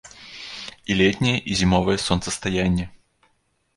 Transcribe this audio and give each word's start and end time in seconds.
І 0.93 0.97
летняе, 1.01 1.35
і 1.39 1.51
зімовае 1.61 1.97
сонцастаянне. 2.07 2.85